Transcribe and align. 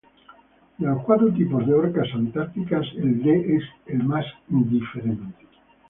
De 0.79 0.87
los 0.87 1.03
cuatro 1.03 1.31
tipos 1.31 1.63
de 1.67 1.75
orcas 1.75 2.07
antárticas, 2.15 2.87
el 2.97 3.21
D 3.21 3.55
es 3.57 3.63
el 3.85 4.03
más 4.03 4.25
diferente. 4.49 5.31